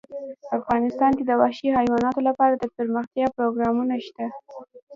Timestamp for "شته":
4.05-4.25